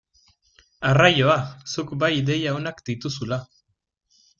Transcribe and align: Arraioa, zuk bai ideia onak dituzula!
Arraioa, 0.93 1.37
zuk 1.75 1.95
bai 2.05 2.11
ideia 2.25 2.59
onak 2.63 2.85
dituzula! 2.93 3.43